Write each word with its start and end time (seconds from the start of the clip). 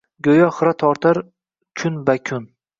Goʼyo 0.27 0.47
xira 0.59 0.71
tortar 0.85 1.21
kun-bakun. 1.81 2.53